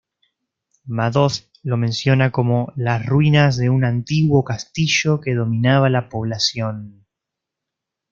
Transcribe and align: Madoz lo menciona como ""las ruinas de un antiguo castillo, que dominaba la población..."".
Madoz 0.87 1.51
lo 1.61 1.77
menciona 1.77 2.31
como 2.31 2.73
""las 2.75 3.05
ruinas 3.05 3.55
de 3.57 3.69
un 3.69 3.83
antiguo 3.85 4.43
castillo, 4.43 5.21
que 5.21 5.35
dominaba 5.35 5.91
la 5.91 6.09
población..."". 6.09 7.05